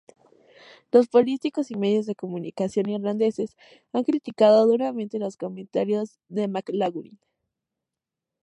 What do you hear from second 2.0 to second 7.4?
de comunicación irlandeses han criticado duramente los comentarios de McLaughlin.